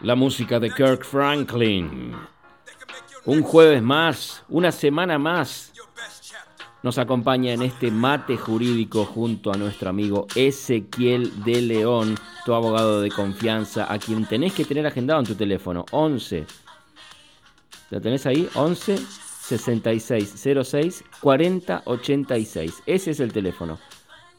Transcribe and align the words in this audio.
La 0.00 0.14
música 0.16 0.58
de 0.58 0.70
Kirk 0.70 1.04
Franklin. 1.04 2.16
Un 3.24 3.42
jueves 3.42 3.82
más, 3.82 4.44
una 4.48 4.72
semana 4.72 5.16
más, 5.16 5.72
nos 6.82 6.98
acompaña 6.98 7.52
en 7.52 7.62
este 7.62 7.92
mate 7.92 8.36
jurídico 8.36 9.04
junto 9.04 9.52
a 9.52 9.56
nuestro 9.56 9.90
amigo 9.90 10.26
Ezequiel 10.34 11.44
de 11.44 11.62
León, 11.62 12.16
tu 12.44 12.52
abogado 12.52 13.00
de 13.00 13.10
confianza, 13.10 13.92
a 13.92 14.00
quien 14.00 14.26
tenés 14.26 14.52
que 14.52 14.64
tener 14.64 14.84
agendado 14.84 15.20
en 15.20 15.26
tu 15.26 15.36
teléfono. 15.36 15.84
11. 15.92 16.44
¿Lo 17.90 18.00
tenés 18.00 18.26
ahí? 18.26 18.48
11 18.54 18.96
66 18.98 20.34
06 20.64 21.04
40 21.20 21.82
86. 21.84 22.82
Ese 22.86 23.10
es 23.12 23.20
el 23.20 23.32
teléfono. 23.32 23.78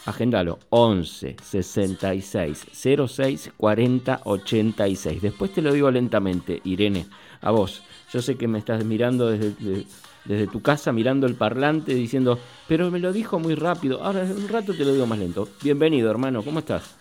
Agendalo 0.06 0.60
11 0.70 1.38
66 1.42 2.68
06 3.08 3.52
40 3.56 4.22
86. 4.26 5.22
Después 5.22 5.54
te 5.54 5.62
lo 5.62 5.72
digo 5.72 5.90
lentamente, 5.92 6.60
Irene, 6.66 7.06
a 7.42 7.52
vos. 7.52 7.84
Yo 8.12 8.22
sé 8.22 8.36
que 8.36 8.50
me 8.50 8.60
estás 8.60 8.84
mirando 8.84 9.30
desde, 9.30 9.86
desde 10.26 10.48
tu 10.48 10.62
casa, 10.62 10.92
mirando 10.92 11.26
el 11.26 11.36
parlante, 11.36 11.94
diciendo, 11.94 12.38
pero 12.68 12.92
me 12.92 13.00
lo 13.00 13.14
dijo 13.14 13.40
muy 13.40 13.56
rápido. 13.56 14.04
Ahora 14.04 14.24
un 14.24 14.50
rato 14.50 14.74
te 14.74 14.84
lo 14.84 14.92
digo 14.92 15.06
más 15.06 15.20
lento. 15.20 15.48
Bienvenido, 15.62 16.12
hermano, 16.12 16.44
¿cómo 16.44 16.60
estás? 16.60 16.98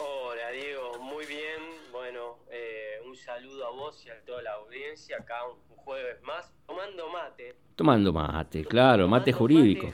Hola, 0.00 0.50
Diego, 0.50 0.98
muy 1.00 1.26
bien. 1.26 1.62
Bueno, 1.92 2.38
eh, 2.50 3.06
un 3.06 3.14
saludo 3.16 3.68
a 3.68 3.70
vos 3.70 4.04
y 4.04 4.10
a 4.10 4.20
toda 4.24 4.42
la 4.42 4.54
audiencia. 4.54 5.18
Acá 5.18 5.36
un, 5.48 5.76
jueves 5.76 6.20
más, 6.24 6.52
tomando 6.66 7.08
mate. 7.08 7.54
Tomando 7.76 8.12
mate, 8.12 8.64
claro, 8.64 9.06
mate 9.06 9.32
jurídico 9.32 9.92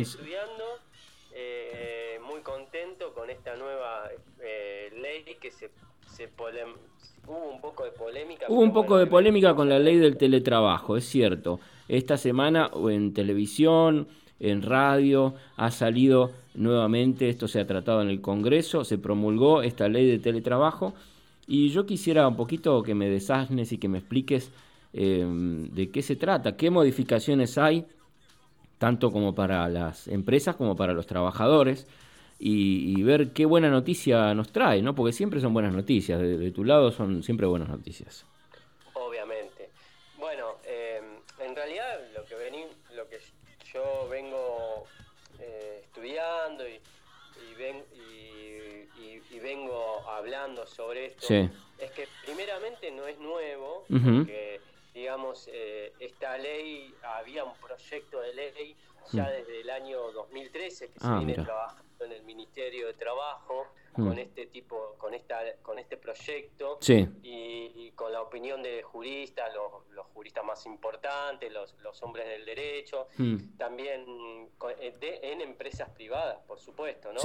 estudiando, 0.00 0.64
eh, 1.34 2.18
muy 2.26 2.40
contento 2.40 3.12
con 3.14 3.30
esta 3.30 3.56
nueva 3.56 4.08
eh, 4.40 4.90
ley 5.00 5.36
que 5.40 5.50
se, 5.50 5.70
se 6.06 6.28
hubo 7.26 7.50
un 7.52 7.60
poco 7.60 7.84
de 7.84 7.90
polémica. 7.90 8.46
Hubo 8.48 8.60
un 8.60 8.72
poco 8.72 8.96
de 8.98 9.06
polémica 9.06 9.54
con 9.54 9.68
la 9.68 9.78
ley 9.78 9.96
del 9.96 10.16
teletrabajo, 10.16 10.96
es 10.96 11.04
cierto. 11.04 11.60
Esta 11.88 12.16
semana 12.16 12.70
en 12.90 13.14
televisión, 13.14 14.08
en 14.40 14.62
radio, 14.62 15.34
ha 15.56 15.70
salido 15.70 16.32
nuevamente, 16.54 17.28
esto 17.28 17.48
se 17.48 17.60
ha 17.60 17.66
tratado 17.66 18.02
en 18.02 18.08
el 18.08 18.20
Congreso, 18.20 18.84
se 18.84 18.98
promulgó 18.98 19.62
esta 19.62 19.88
ley 19.88 20.06
de 20.06 20.18
teletrabajo 20.18 20.94
y 21.46 21.70
yo 21.70 21.86
quisiera 21.86 22.28
un 22.28 22.36
poquito 22.36 22.82
que 22.82 22.94
me 22.94 23.08
desasnes 23.08 23.72
y 23.72 23.78
que 23.78 23.88
me 23.88 23.98
expliques 23.98 24.52
Em, 24.92 25.68
de 25.68 25.90
qué 25.90 26.00
se 26.00 26.16
trata, 26.16 26.56
qué 26.56 26.70
modificaciones 26.70 27.58
hay, 27.58 27.86
tanto 28.78 29.10
como 29.10 29.34
para 29.34 29.68
las 29.68 30.08
empresas 30.08 30.56
como 30.56 30.76
para 30.76 30.92
los 30.92 31.06
trabajadores, 31.06 31.86
y, 32.40 33.02
ver 33.02 33.32
qué 33.32 33.46
buena 33.46 33.68
noticia 33.68 34.32
nos 34.34 34.52
trae, 34.52 34.80
¿no? 34.80 34.94
Porque 34.94 35.12
siempre 35.12 35.40
son 35.40 35.52
buenas 35.52 35.74
noticias, 35.74 36.20
de, 36.20 36.50
tu 36.52 36.64
lado 36.64 36.92
son 36.92 37.22
siempre 37.22 37.46
buenas 37.46 37.68
noticias. 37.68 38.24
Obviamente. 38.94 39.70
Bueno, 40.18 40.54
em, 40.64 41.04
en 41.40 41.56
realidad 41.56 41.98
lo 42.14 42.24
que, 42.24 42.34
vení, 42.36 42.64
lo 42.94 43.08
que 43.08 43.18
yo 43.72 44.08
vengo 44.08 44.84
eh, 45.40 45.80
estudiando 45.84 46.66
y, 46.68 46.80
vengo 49.40 50.02
hablando 50.08 50.66
sobre 50.66 51.06
esto 51.06 51.32
es 51.32 51.90
que 51.92 52.08
primeramente 52.26 52.90
no 52.90 53.06
es 53.06 53.18
nuevo, 53.18 53.84
porque 53.88 54.60
digamos, 54.94 55.48
eh, 55.52 55.92
esta 56.00 56.36
ley, 56.38 56.94
había 57.02 57.44
un 57.44 57.54
proyecto 57.56 58.20
de 58.20 58.34
ley 58.34 58.76
ya 59.12 59.24
mm. 59.24 59.28
desde 59.28 59.60
el 59.60 59.70
año 59.70 60.12
2013 60.12 60.90
que 60.90 60.98
se 60.98 61.06
ah, 61.06 61.18
viene 61.18 61.34
trabajando 61.34 62.04
en 62.04 62.12
el 62.12 62.22
Ministerio 62.22 62.86
de 62.86 62.94
Trabajo 62.94 63.66
mm. 63.96 64.06
con 64.06 64.18
este 64.18 64.46
tipo, 64.46 64.94
con 64.98 65.14
esta, 65.14 65.40
con 65.62 65.78
este 65.78 65.96
proyecto 65.96 66.78
y, 67.22 67.92
con 67.94 68.12
la 68.12 68.22
opinión 68.22 68.62
de 68.62 68.82
juristas, 68.82 69.52
los, 69.54 70.06
juristas 70.14 70.44
más 70.44 70.64
importantes, 70.66 71.52
los, 71.52 72.02
hombres 72.02 72.28
del 72.28 72.44
derecho, 72.44 73.08
mm. 73.16 73.56
también 73.56 74.04
eh, 74.78 75.20
en 75.22 75.40
empresas 75.40 75.90
privadas, 75.90 76.38
por 76.46 76.60
supuesto, 76.60 77.12
¿no? 77.12 77.20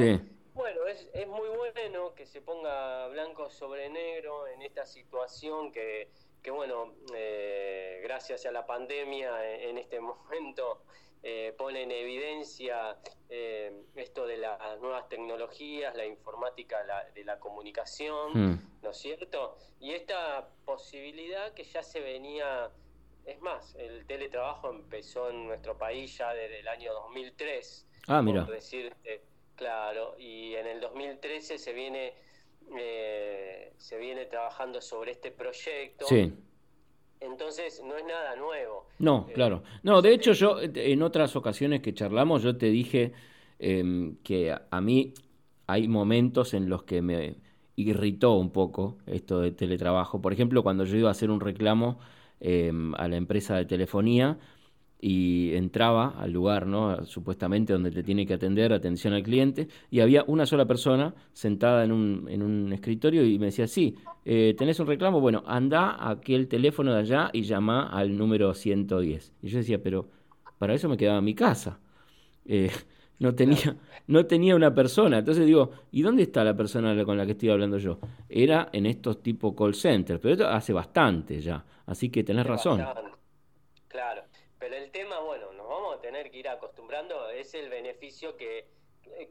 Bueno, 0.53 0.85
es, 0.85 1.09
es 1.13 1.27
muy 1.27 1.49
bueno 1.49 2.13
que 2.13 2.27
se 2.27 2.39
ponga 2.39 3.07
blanco 3.07 3.49
sobre 3.49 3.89
negro 3.89 4.45
en 4.45 4.61
esta 4.61 4.85
situación 4.85 5.71
que 5.71 6.11
que 6.43 6.51
bueno, 6.51 6.93
eh, 7.15 8.01
gracias 8.03 8.45
a 8.45 8.51
la 8.51 8.65
pandemia 8.65 9.43
eh, 9.45 9.69
en 9.69 9.77
este 9.77 9.99
momento 10.01 10.83
eh, 11.23 11.55
pone 11.57 11.83
en 11.83 11.91
evidencia 11.91 12.97
esto 13.95 14.27
de 14.27 14.37
las 14.37 14.79
nuevas 14.79 15.09
tecnologías, 15.09 15.95
la 15.95 16.05
informática 16.05 16.85
de 17.15 17.23
la 17.23 17.39
comunicación, 17.39 18.31
hmm. 18.33 18.79
¿no 18.83 18.91
es 18.91 18.97
cierto? 18.97 19.57
Y 19.79 19.93
esta 19.93 20.49
posibilidad 20.65 21.51
que 21.55 21.63
ya 21.63 21.81
se 21.81 21.99
venía, 21.99 22.69
es 23.25 23.41
más, 23.41 23.73
el 23.73 24.05
teletrabajo 24.05 24.69
empezó 24.69 25.31
en 25.31 25.47
nuestro 25.47 25.75
país 25.75 26.15
ya 26.15 26.31
desde 26.35 26.59
el 26.59 26.67
año 26.67 26.93
2003. 26.93 27.87
Ah, 28.07 28.21
mira. 28.21 28.45
Por 28.45 28.59
claro, 29.55 30.15
y 30.19 30.53
en 30.53 30.67
el 30.67 30.79
2013 30.79 31.57
se 31.57 31.73
viene 31.73 32.13
eh, 32.77 33.73
se 33.77 33.97
viene 33.97 34.25
trabajando 34.25 34.81
sobre 34.81 35.11
este 35.11 35.31
proyecto. 35.31 36.05
Sí. 36.07 36.33
Entonces 37.19 37.81
no 37.85 37.95
es 37.95 38.05
nada 38.05 38.35
nuevo. 38.35 38.87
No, 38.99 39.27
eh, 39.29 39.33
claro. 39.33 39.63
No, 39.81 40.01
de 40.01 40.13
hecho 40.13 40.33
yo 40.33 40.57
en 40.61 41.01
otras 41.01 41.35
ocasiones 41.35 41.81
que 41.81 41.93
charlamos 41.93 42.43
yo 42.43 42.57
te 42.57 42.67
dije 42.67 43.13
em, 43.59 44.17
que 44.23 44.53
a 44.69 44.81
mí 44.81 45.13
hay 45.67 45.87
momentos 45.87 46.53
en 46.53 46.69
los 46.69 46.83
que 46.83 47.01
me 47.01 47.35
irritó 47.75 48.33
un 48.33 48.51
poco 48.51 48.97
esto 49.05 49.39
de 49.39 49.51
teletrabajo. 49.51 50.21
Por 50.21 50.33
ejemplo, 50.33 50.63
cuando 50.63 50.83
yo 50.83 50.97
iba 50.97 51.09
a 51.09 51.11
hacer 51.11 51.31
un 51.31 51.39
reclamo 51.39 51.99
em, 52.39 52.93
a 52.95 53.07
la 53.07 53.15
empresa 53.15 53.55
de 53.55 53.65
telefonía, 53.65 54.37
y 55.05 55.53
entraba 55.53 56.15
al 56.17 56.31
lugar, 56.31 56.65
¿no? 56.65 57.03
Supuestamente 57.03 57.73
donde 57.73 57.91
te 57.91 58.03
tiene 58.03 58.25
que 58.25 58.35
atender, 58.35 58.71
atención 58.71 59.13
al 59.13 59.21
cliente, 59.21 59.67
y 59.91 59.99
había 59.99 60.23
una 60.27 60.45
sola 60.45 60.65
persona 60.65 61.13
sentada 61.33 61.83
en 61.83 61.91
un, 61.91 62.29
en 62.29 62.41
un 62.41 62.71
escritorio 62.71 63.25
y 63.25 63.37
me 63.37 63.47
decía, 63.47 63.67
sí, 63.67 63.97
eh, 64.23 64.55
¿tenés 64.57 64.79
un 64.79 64.87
reclamo? 64.87 65.19
Bueno, 65.19 65.43
anda 65.45 65.89
a 65.89 66.11
aquel 66.11 66.47
teléfono 66.47 66.93
de 66.93 66.99
allá 66.99 67.29
y 67.33 67.41
llama 67.41 67.89
al 67.89 68.17
número 68.17 68.53
110. 68.53 69.33
Y 69.41 69.49
yo 69.49 69.57
decía, 69.57 69.83
pero 69.83 70.07
para 70.57 70.73
eso 70.73 70.87
me 70.87 70.95
quedaba 70.95 71.19
en 71.19 71.25
mi 71.25 71.35
casa. 71.35 71.81
Eh, 72.45 72.71
no 73.19 73.35
tenía, 73.35 73.75
no 74.07 74.25
tenía 74.25 74.55
una 74.55 74.73
persona. 74.73 75.17
Entonces 75.17 75.45
digo, 75.45 75.71
¿y 75.91 76.01
dónde 76.01 76.23
está 76.23 76.45
la 76.45 76.55
persona 76.55 77.03
con 77.03 77.17
la 77.17 77.25
que 77.25 77.33
estoy 77.33 77.49
hablando 77.49 77.77
yo? 77.77 77.99
Era 78.29 78.69
en 78.71 78.85
estos 78.85 79.21
tipo 79.21 79.53
call 79.53 79.75
centers, 79.75 80.21
pero 80.21 80.33
esto 80.33 80.47
hace 80.47 80.71
bastante 80.71 81.41
ya. 81.41 81.65
Así 81.87 82.09
que 82.09 82.23
tenés 82.23 82.45
razón. 82.45 82.77
Claro. 83.89 84.23
Pero 84.73 84.85
el 84.85 84.91
tema, 84.91 85.19
bueno, 85.19 85.53
nos 85.53 85.69
vamos 85.69 85.95
a 85.95 86.01
tener 86.01 86.31
que 86.31 86.39
ir 86.39 86.49
acostumbrando, 86.49 87.29
es 87.29 87.53
el 87.53 87.69
beneficio 87.69 88.35
que, 88.35 88.65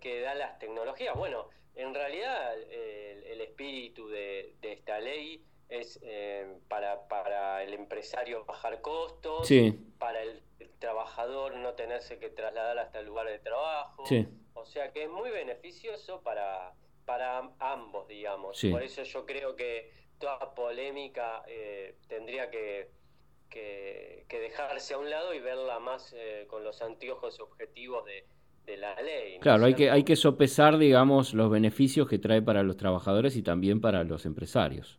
que 0.01 0.21
dan 0.21 0.39
las 0.39 0.57
tecnologías. 0.61 1.17
Bueno, 1.17 1.49
en 1.75 1.93
realidad 1.93 2.55
el, 2.57 3.41
espíritu 3.41 4.07
de, 4.07 4.55
esta 4.63 5.01
ley 5.01 5.45
es 5.69 5.99
eh, 6.05 6.47
para, 6.69 7.09
para 7.09 7.65
el 7.65 7.75
empresario 7.75 8.45
bajar 8.45 8.81
costos, 8.83 9.49
para 9.99 10.23
el, 10.23 10.45
trabajador 10.79 11.57
no 11.57 11.75
tenerse 11.75 12.21
que 12.21 12.29
trasladar 12.29 12.79
hasta 12.79 13.01
el 13.01 13.07
lugar 13.07 13.27
de 13.27 13.41
trabajo. 13.41 14.05
O 14.55 14.65
sea 14.65 14.93
que 14.93 15.05
es 15.05 15.11
muy 15.11 15.31
beneficioso 15.31 16.23
para, 16.23 16.73
para 17.05 17.51
ambos, 17.59 18.07
digamos. 18.07 18.61
Por 18.71 18.85
eso 18.85 19.03
yo 19.03 19.27
creo 19.27 19.57
que 19.57 19.91
toda 20.21 20.55
polémica 20.55 21.43
eh, 21.49 21.97
tendría 22.07 22.49
que 22.49 23.02
que, 23.53 24.25
dejarse 24.29 24.95
a 24.95 24.99
un 24.99 25.11
lado 25.11 25.35
y 25.35 25.41
verla 25.41 25.79
más 25.79 26.15
eh, 26.17 26.47
con 26.49 26.65
los 26.65 26.83
anteojos 26.83 27.39
objetivos 27.41 28.05
de, 28.07 28.25
la 28.77 28.95
ley. 29.03 29.39
Claro, 29.41 29.67
hay 29.67 29.75
que, 29.75 29.91
hay 29.91 30.03
que 30.03 30.17
sopesar, 30.17 30.79
digamos, 30.79 31.35
los 31.35 31.51
beneficios 31.51 32.09
que 32.09 32.19
trae 32.19 32.41
para 32.41 32.63
los 32.63 32.79
trabajadores 32.79 33.37
y 33.37 33.43
también 33.43 33.83
para 33.83 34.03
los 34.03 34.25
empresarios. 34.25 34.99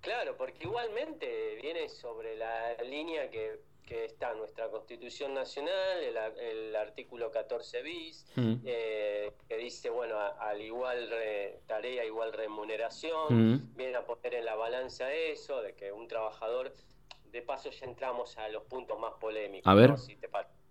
Claro, 0.00 0.36
porque 0.38 0.64
igualmente 0.64 1.58
viene 1.60 1.88
sobre 1.90 2.36
la 2.36 2.76
línea 2.84 3.28
que, 3.28 3.60
que 3.84 4.06
está 4.06 4.32
nuestra 4.34 4.70
Constitución 4.70 5.34
Nacional, 5.34 5.98
el, 6.38 6.74
artículo 6.76 7.30
14 7.30 7.82
bis, 7.82 8.24
mm. 8.36 8.54
eh, 8.64 9.32
que 9.46 9.56
dice, 9.58 9.90
bueno, 9.90 10.16
al 10.18 10.62
igual 10.62 11.10
tarea, 11.66 12.06
igual 12.06 12.32
remuneración, 12.32 13.54
mm. 13.54 13.76
viene 13.76 13.96
a 13.96 14.06
poner 14.06 14.34
en 14.34 14.46
la 14.46 14.54
balanza 14.54 15.12
eso, 15.12 15.60
de 15.60 15.74
que 15.74 15.92
un 15.92 16.08
trabajador 16.08 16.72
de 17.30 17.42
paso 17.42 17.70
ya 17.70 17.86
entramos 17.86 18.36
a 18.38 18.48
los 18.48 18.64
puntos 18.64 18.98
más 18.98 19.14
polémicos. 19.20 19.70
A 19.70 19.74
ver. 19.74 19.94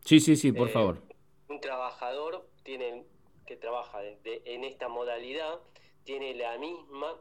sí, 0.06 0.20
sí, 0.20 0.36
sí, 0.36 0.52
por 0.52 0.70
eh, 0.70 0.72
favor. 0.72 1.02
Un 1.50 1.60
trabajador 1.62 2.48
tiene 2.64 3.06
que 3.46 3.56
trabaja 3.56 4.00
en 4.04 4.64
esta 4.66 4.90
modalidad 4.90 5.60
tiene 6.04 6.36
la 6.36 6.58
misma 6.58 7.16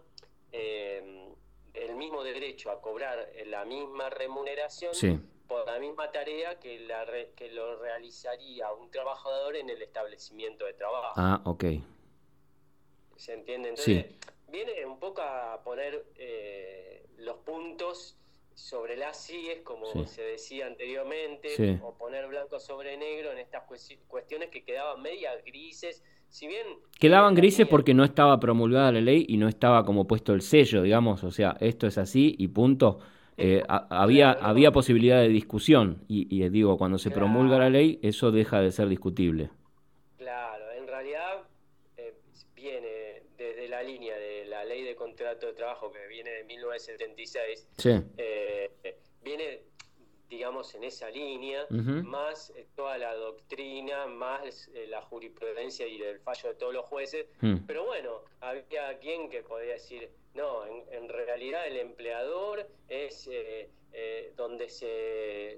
eh, 0.53 1.29
el 1.75 1.97
mismo 1.97 2.23
derecho 2.23 2.71
a 2.71 2.81
cobrar 2.81 3.29
la 3.47 3.65
misma 3.65 4.11
remuneración 4.11 4.93
por 5.47 5.67
la 5.67 5.79
misma 5.79 6.11
tarea 6.11 6.59
que, 6.59 6.81
la 6.81 7.05
que 7.37 7.51
lo 7.51 7.77
realizaría 7.77 8.73
un 8.73 8.91
trabajador 8.91 9.57
en 9.57 9.71
el 9.71 9.83
establecimiento 9.83 10.65
de 10.65 10.75
trabajo. 10.75 11.15
Ah, 11.17 11.41
ok. 11.45 11.65
¿Se 13.17 13.35
entiende? 13.35 13.69
Entonces, 13.71 14.07
viene 14.49 14.85
un 14.85 14.99
poco 14.99 15.23
a 15.23 15.63
poner 15.63 16.07
eh, 16.17 17.07
los 17.19 17.37
puntos 17.39 18.17
sobre 18.57 18.97
las 18.97 19.31
IES, 19.31 19.61
como 19.63 20.07
se 20.07 20.23
decía 20.23 20.67
anteriormente, 20.67 21.79
o 21.83 21.95
poner 21.95 22.27
blanco 22.27 22.59
sobre 22.59 22.97
negro 22.97 23.31
en 23.31 23.39
estas 23.39 23.65
cuestiones 24.09 24.49
que 24.49 24.65
quedaban 24.65 25.03
medias 25.03 25.45
grises. 25.45 26.03
Si 26.29 26.49
bien 26.49 26.67
quedaban 26.99 27.35
grises 27.35 27.69
porque 27.69 27.93
no 27.93 28.03
estaba 28.03 28.41
promulgada 28.41 28.93
la 28.93 29.03
ley 29.03 29.27
y 29.29 29.37
no 29.37 29.47
estaba 29.47 29.85
como 29.85 30.07
puesto 30.07 30.33
el 30.33 30.41
sello, 30.41 30.83
digamos, 30.83 31.23
o 31.23 31.31
sea, 31.31 31.57
esto 31.61 31.87
es 31.87 31.99
así 31.99 32.35
y 32.39 32.49
punto. 32.49 32.99
Eh, 33.37 33.63
había, 33.69 34.33
había 34.33 34.73
posibilidad 34.73 35.21
de 35.21 35.29
discusión 35.29 36.03
y, 36.09 36.27
y 36.35 36.49
digo, 36.49 36.79
cuando 36.79 36.97
se 36.97 37.11
promulga 37.11 37.59
la 37.59 37.69
ley, 37.69 38.01
eso 38.03 38.33
deja 38.33 38.63
de 38.63 38.73
ser 38.73 38.89
discutible. 38.89 39.51
Claro, 40.17 40.73
en 40.73 40.87
realidad 40.87 41.43
eh, 41.99 42.15
viene 42.55 43.23
desde 43.37 43.69
la 43.69 43.83
línea 43.83 44.17
contrato 44.97 45.47
de 45.47 45.53
trabajo 45.53 45.93
que 45.93 46.07
viene 46.09 46.31
de 46.31 46.45
1976, 46.45 47.69
eh, 48.17 48.71
viene 49.23 49.63
digamos, 50.29 50.75
en 50.75 50.83
esa 50.83 51.09
línea, 51.09 51.67
más 51.71 52.53
toda 52.75 52.99
la 52.99 53.15
doctrina, 53.15 54.07
más 54.07 54.69
la 54.89 55.01
jurisprudencia 55.01 55.87
y 55.87 56.03
el 56.03 56.19
fallo 56.19 56.49
de 56.49 56.57
todos 56.57 56.75
los 56.75 56.85
jueces. 56.85 57.27
Mm. 57.41 57.59
Pero 57.65 57.85
bueno, 57.85 58.23
había 58.41 58.99
quien 58.99 59.31
que 59.31 59.45
podía 59.45 59.75
decir, 59.75 60.11
no, 60.35 60.67
en, 60.67 61.09
realidad 61.09 61.67
el 61.67 61.79
empleador 61.79 62.69
es 62.89 63.27
eh, 63.29 63.71
eh, 63.93 64.33
donde 64.37 64.69
se, 64.69 65.57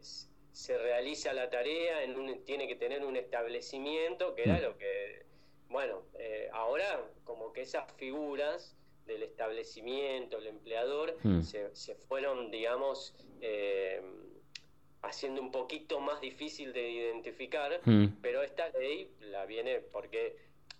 se 0.53 0.79
realiza 0.79 1.33
la 1.33 1.51
tarea, 1.51 2.05
en 2.05 2.17
un, 2.17 2.45
tiene 2.45 2.69
que 2.69 2.77
tener 2.77 3.05
un 3.05 3.17
establecimiento, 3.17 4.35
que 4.35 4.45
era 4.45 4.59
mm. 4.59 4.63
lo 4.63 4.79
que, 4.79 5.27
bueno, 5.69 6.03
eh, 6.19 6.49
ahora 6.53 7.05
como 7.25 7.53
que 7.53 7.63
esas 7.63 7.93
figuras 7.95 8.77
del 9.09 9.25
establecimiento, 9.25 10.39
el 10.39 10.47
empleador, 10.47 11.17
mm. 11.25 11.43
se, 11.43 11.75
se, 11.75 11.97
fueron, 11.97 12.53
digamos, 12.53 13.17
haciendo 15.03 15.41
un 15.41 15.51
poquito 15.51 15.99
más 15.99 16.21
difícil 16.21 16.73
de 16.73 16.91
identificar, 16.91 17.81
mm. 17.85 18.21
pero 18.23 18.43
esta 18.43 18.69
ley 18.71 19.11
la 19.21 19.47
viene 19.47 19.81
porque 19.81 20.37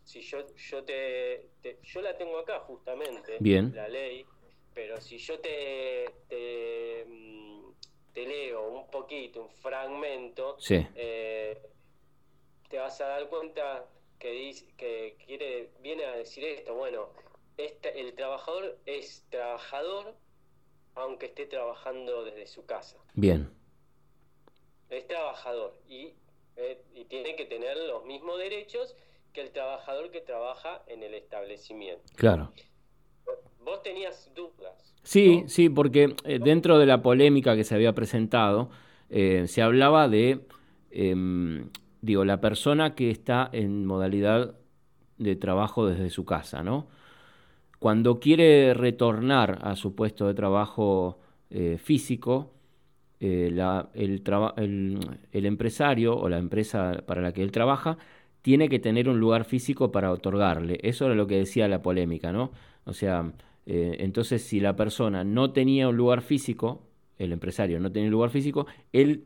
si 0.09 0.23
yo 0.23 0.47
yo 0.57 0.85
te, 0.85 1.51
yo 1.83 2.01
la 2.01 2.17
tengo 2.17 2.39
acá 2.39 2.61
justamente 2.61 3.37
Bien. 3.41 3.73
la 3.75 3.89
ley 3.89 4.25
pero 4.75 5.01
si 5.01 5.19
yo 5.19 5.39
te, 5.39 6.11
te, 6.29 7.05
mm, 7.07 7.73
leo 8.15 8.69
un 8.69 8.91
poquito 8.91 9.43
un 9.43 9.51
fragmento 9.51 10.57
eh, 10.71 11.61
te 12.69 12.79
vas 12.79 13.01
a 13.01 13.07
dar 13.07 13.29
cuenta 13.29 13.87
que 14.19 14.31
dice 14.31 14.67
que 14.77 15.17
quiere 15.25 15.71
viene 15.81 16.05
a 16.05 16.17
decir 16.17 16.43
esto 16.45 16.75
bueno 16.75 17.11
este, 17.59 18.01
el 18.01 18.15
trabajador 18.15 18.79
es 18.87 19.27
trabajador 19.29 20.15
aunque 20.95 21.27
esté 21.27 21.47
trabajando 21.47 22.25
desde 22.25 22.47
su 22.47 22.65
casa 22.65 22.97
bien 23.15 23.51
es 24.91 25.07
trabajador 25.07 25.75
y, 25.89 26.15
eh, 26.57 26.83
y 26.95 27.05
tiene 27.05 27.37
que 27.37 27.45
tener 27.45 27.77
los 27.77 28.05
mismos 28.07 28.39
derechos 28.39 28.97
que 29.33 29.43
el 29.43 29.51
trabajador 29.51 30.11
que 30.11 30.21
trabaja 30.21 30.83
en 30.87 31.03
el 31.03 31.15
establecimiento. 31.15 32.03
Claro. 32.17 32.53
Vos 33.65 33.83
tenías 33.83 34.31
dudas. 34.35 34.95
Sí, 35.03 35.45
sí, 35.47 35.69
porque 35.69 36.15
eh, 36.25 36.39
dentro 36.43 36.79
de 36.79 36.87
la 36.87 37.03
polémica 37.03 37.55
que 37.55 37.65
se 37.65 37.75
había 37.75 37.93
presentado, 37.93 38.71
eh, 39.11 39.47
se 39.47 39.63
hablaba 39.63 40.09
de, 40.09 40.41
em, 40.91 41.71
digo, 42.01 42.25
la 42.25 42.41
persona 42.41 42.95
que 42.95 43.11
está 43.11 43.49
en 43.53 43.87
modalidad 43.87 44.55
de 45.19 45.37
trabajo 45.37 45.87
desde 45.87 46.11
su 46.11 46.25
casa, 46.25 46.63
¿no? 46.63 46.89
Cuando 47.79 48.21
quiere 48.21 48.75
retornar 48.75 49.59
a 49.63 49.77
su 49.77 49.95
puesto 49.95 50.27
de 50.27 50.35
trabajo 50.35 51.19
físico, 51.79 52.53
el, 53.21 53.59
el 55.33 55.47
empresario 55.47 56.17
o 56.17 56.29
la 56.29 56.39
empresa 56.39 57.03
para 57.07 57.23
la 57.23 57.33
que 57.33 57.43
él 57.43 57.53
trabaja 57.53 57.99
tiene 58.43 58.69
que 58.69 58.79
tener 58.79 59.09
un 59.09 59.21
lugar 59.21 59.45
físico 59.45 59.93
para 59.93 60.11
otorgarle. 60.13 60.79
Eso 60.83 61.07
era 61.07 61.15
lo 61.15 61.27
que 61.27 61.37
decía 61.37 61.69
la 61.69 61.83
polémica, 61.83 62.33
¿no? 62.33 62.51
O 62.85 62.93
sea, 62.93 63.33
eh, 63.67 63.97
entonces 64.01 64.43
si 64.43 64.61
la 64.61 64.77
persona 64.77 65.25
no 65.25 65.53
tenía 65.53 65.89
un 65.89 65.97
lugar 65.97 66.23
físico, 66.23 66.83
el 67.19 67.33
empresario 67.33 67.81
no 67.81 67.93
tenía 67.93 68.09
un 68.09 68.13
lugar 68.13 68.31
físico, 68.31 68.67
el 68.95 69.25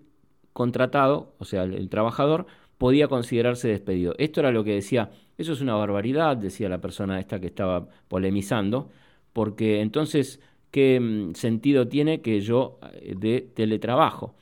contratado, 0.52 1.34
o 1.38 1.44
sea, 1.44 1.62
el, 1.62 1.88
trabajador, 1.88 2.46
podía 2.82 3.06
considerarse 3.06 3.68
despedido. 3.68 4.16
Esto 4.18 4.40
era 4.40 4.50
lo 4.50 4.64
que 4.64 4.74
decía, 4.74 5.12
eso 5.38 5.52
es 5.52 5.60
una 5.60 5.76
barbaridad, 5.76 6.36
decía 6.36 6.68
la 6.68 6.80
persona 6.80 7.20
esta 7.20 7.38
que 7.38 7.46
estaba 7.46 7.86
polemizando, 8.08 8.90
porque 9.32 9.80
entonces, 9.80 10.40
¿qué 10.72 10.98
mm, 10.98 11.34
sentido 11.36 11.86
tiene 11.86 12.22
que 12.22 12.40
yo 12.40 12.80
eh, 13.00 13.14
de 13.16 13.40
teletrabajo? 13.54 14.34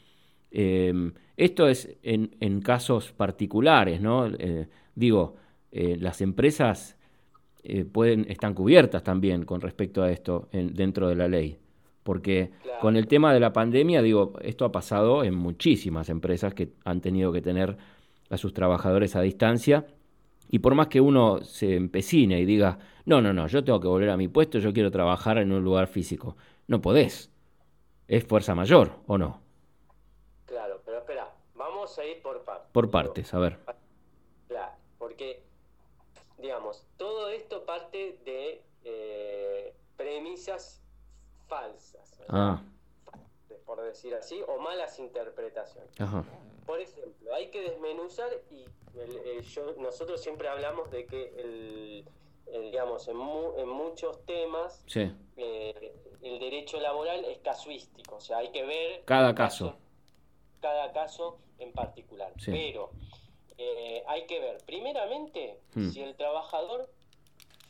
Eh, 0.50 1.12
esto 1.36 1.68
es 1.68 1.94
en, 2.02 2.60
casos 2.62 3.12
particulares, 3.12 4.00
¿no? 4.00 4.26
Eh, 4.26 4.68
digo, 4.94 5.36
eh, 5.70 5.98
las 6.00 6.22
empresas 6.22 6.96
pueden, 7.92 8.24
están 8.30 8.54
cubiertas 8.54 9.02
también 9.02 9.44
con 9.44 9.60
respecto 9.60 10.02
a 10.02 10.10
esto 10.10 10.48
dentro 10.50 11.08
de 11.08 11.14
la 11.14 11.28
ley. 11.28 11.58
Porque 12.02 12.52
con 12.80 12.96
el 12.96 13.06
tema 13.06 13.34
de 13.34 13.40
la 13.40 13.52
pandemia, 13.52 14.00
digo, 14.00 14.32
esto 14.40 14.64
ha 14.64 14.72
pasado 14.72 15.24
en 15.24 15.34
muchísimas 15.34 16.08
empresas 16.08 16.54
que 16.54 16.72
han 16.86 17.02
tenido 17.02 17.32
que 17.32 17.42
tener 17.42 17.76
a 18.30 18.38
sus 18.38 18.54
trabajadores 18.54 19.16
a 19.16 19.20
distancia. 19.20 19.86
Y 20.48 20.60
por 20.60 20.74
más 20.74 20.88
que 20.88 21.00
uno 21.00 21.42
se 21.42 21.76
empecine 21.76 22.40
y 22.40 22.44
diga, 22.44 22.78
no, 23.04 23.20
no, 23.20 23.32
no, 23.32 23.46
yo 23.46 23.62
tengo 23.62 23.80
que 23.80 23.88
volver 23.88 24.10
a 24.10 24.16
mi 24.16 24.28
puesto, 24.28 24.58
yo 24.58 24.72
quiero 24.72 24.90
trabajar 24.90 25.38
en 25.38 25.52
un 25.52 25.62
lugar 25.62 25.86
físico. 25.86 26.36
No 26.66 26.80
podés. 26.80 27.30
Es 28.08 28.24
fuerza 28.24 28.54
mayor, 28.54 28.92
¿o 29.06 29.18
no? 29.18 29.50
a 31.98 32.04
ir 32.04 32.22
por 32.22 32.44
partes. 32.44 32.68
Por 32.72 32.90
partes, 32.90 33.34
a 33.34 33.38
ver. 33.38 33.58
Claro, 34.48 34.72
porque, 34.98 35.42
digamos, 36.38 36.86
todo 36.96 37.28
esto 37.28 37.64
parte 37.64 38.18
de 38.24 38.62
eh, 38.84 39.74
premisas 39.96 40.82
falsas. 41.48 42.20
Ah. 42.28 42.62
Por 43.70 43.82
decir 43.82 44.12
así, 44.16 44.42
o 44.48 44.58
malas 44.58 44.98
interpretaciones. 44.98 45.92
Por 46.66 46.80
ejemplo, 46.80 47.32
hay 47.32 47.50
que 47.50 47.62
desmenuzar 47.62 48.28
y 48.50 48.64
nosotros 49.78 50.20
siempre 50.20 50.48
hablamos 50.48 50.90
de 50.90 51.06
que 51.06 51.32
el, 51.36 52.04
digamos, 52.62 53.06
en, 53.06 53.16
muchos 53.16 54.26
temas 54.26 54.84
eh, 54.96 55.94
el 56.20 56.38
derecho 56.40 56.80
laboral 56.80 57.24
es 57.26 57.38
casuístico, 57.38 58.16
o 58.16 58.20
sea, 58.20 58.38
hay 58.38 58.50
que 58.50 58.64
ver 58.64 59.04
cada 59.04 59.34
caso 59.36 59.76
cada 60.60 60.92
caso 60.92 61.38
en 61.58 61.72
particular. 61.72 62.32
Pero 62.44 62.90
eh, 63.58 64.02
hay 64.06 64.26
que 64.26 64.40
ver, 64.40 64.58
primeramente, 64.64 65.58
hmm. 65.74 65.90
si 65.90 66.02
el 66.02 66.14
trabajador 66.16 66.88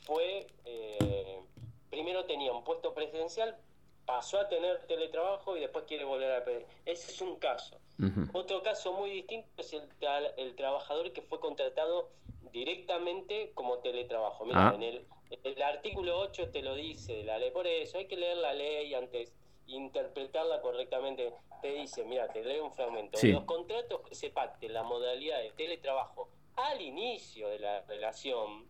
fue, 0.03 0.47
eh, 0.65 1.41
primero 1.89 2.25
tenía 2.25 2.53
un 2.53 2.65
puesto 2.65 2.95
presencial, 2.95 3.57
pasó 4.11 4.40
a 4.40 4.49
tener 4.49 4.81
teletrabajo 4.88 5.57
y 5.57 5.61
después 5.61 5.85
quiere 5.87 6.05
volver 6.05 6.33
a 6.33 6.45
pedir. 6.45 6.67
Ese 6.85 7.12
es 7.12 7.21
un 7.21 7.37
caso. 7.37 7.79
Otro 8.33 8.62
caso 8.62 8.93
muy 8.95 9.11
distinto 9.11 9.49
es 9.59 9.73
el, 9.73 9.83
el, 10.37 10.57
trabajador 10.57 11.12
que 11.12 11.23
fue 11.23 11.38
contratado 11.38 12.09
directamente 12.50 13.52
como 13.55 13.79
teletrabajo. 13.79 14.47
Mira, 14.47 14.71
ah. 14.71 14.75
en 14.75 14.83
el, 14.83 15.07
el 15.45 15.62
artículo 15.62 16.19
8 16.19 16.50
te 16.50 16.62
lo 16.62 16.75
dice 16.75 17.23
la 17.23 17.38
ley, 17.38 17.52
por 17.52 17.69
eso 17.69 17.99
hay 17.99 18.07
que 18.07 18.17
leer 18.17 18.38
la 18.38 18.52
ley 18.52 18.95
antes 18.95 19.33
interpretarla 19.67 20.61
correctamente, 20.61 21.33
te 21.62 21.73
dice, 21.75 22.05
mira, 22.05 22.26
te 22.33 22.43
leo 22.43 22.64
un 22.64 22.73
fragmento. 22.73 23.17
Los 23.23 23.45
contratos 23.45 24.00
que 24.00 24.17
se 24.17 24.31
pacten 24.31 24.73
la 24.73 24.83
modalidad 24.83 25.38
de 25.40 25.50
teletrabajo 25.52 26.31
al 26.57 26.81
inicio 26.81 27.49
de 27.49 27.61
la 27.61 27.83
relación, 27.83 28.67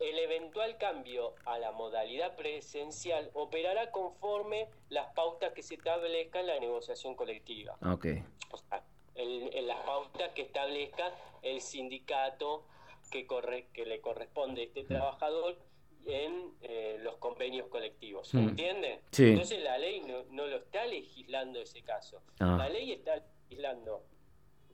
el 0.00 0.18
eventual 0.18 0.78
cambio 0.78 1.34
a 1.44 1.58
la 1.58 1.72
modalidad 1.72 2.34
presencial 2.36 3.30
operará 3.34 3.90
conforme 3.90 4.68
las 4.88 5.12
pautas 5.14 5.52
que 5.52 5.62
se 5.62 5.74
establezcan 5.74 6.42
en 6.42 6.46
la 6.46 6.58
negociación 6.58 7.14
colectiva. 7.14 7.76
Okay. 7.94 8.24
O 8.50 8.56
sea, 8.56 8.82
en 9.14 9.66
las 9.66 9.78
pautas 9.84 10.30
que 10.32 10.42
establezca 10.42 11.12
el 11.42 11.60
sindicato 11.60 12.64
que, 13.10 13.26
corre, 13.26 13.66
que 13.72 13.84
le 13.84 14.00
corresponde 14.00 14.62
a 14.62 14.64
este 14.64 14.84
trabajador 14.84 15.58
en 16.06 16.54
eh, 16.62 16.98
los 17.02 17.16
convenios 17.16 17.68
colectivos. 17.68 18.28
¿Se 18.28 18.38
mm. 18.38 18.48
entiende? 18.48 19.00
Entonces 19.16 19.62
la 19.62 19.78
ley 19.78 20.00
no, 20.00 20.46
lo 20.46 20.56
está 20.56 20.86
legislando 20.86 21.60
ese 21.60 21.82
caso. 21.82 22.22
Ah. 22.38 22.56
La 22.58 22.68
ley 22.68 22.92
está 22.92 23.22
legislando 23.48 24.04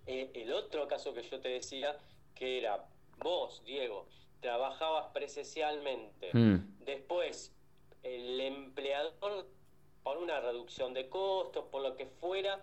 eh, 0.07 0.31
el 0.35 0.53
otro 0.53 0.87
caso 0.87 1.13
que 1.13 1.23
yo 1.23 1.41
te 1.41 1.49
decía, 1.49 1.99
que 2.35 2.59
era 2.59 2.87
vos, 3.19 3.63
Diego, 3.65 4.07
trabajabas 4.41 5.07
presencialmente, 5.13 6.31
mm. 6.33 6.85
después 6.85 7.55
el 8.03 8.41
empleador, 8.41 9.47
por 10.03 10.19
una 10.19 10.41
reducción 10.41 10.95
de 10.95 11.09
costos, 11.09 11.65
por 11.71 11.83
lo 11.83 11.97
que 11.97 12.07
fuera, 12.07 12.61